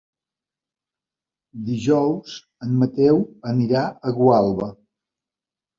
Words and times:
Dijous 1.67 2.39
en 2.69 2.75
Mateu 2.81 3.23
anirà 3.53 3.87
a 4.11 4.19
Gualba. 4.21 4.77